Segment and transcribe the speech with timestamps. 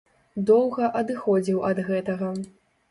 [0.47, 2.37] Доўга адыходзіў ад гэтага.